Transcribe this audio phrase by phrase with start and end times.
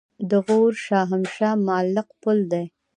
[0.29, 2.65] د غور شاهمشه معلق پل دی